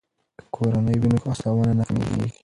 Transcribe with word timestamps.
که 0.37 0.43
کورنۍ 0.55 0.95
وي 1.01 1.09
نو 1.13 1.17
هڅونه 1.23 1.71
نه 1.79 1.83
کمیږي. 1.89 2.27